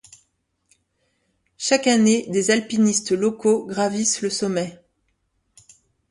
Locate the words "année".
1.85-2.25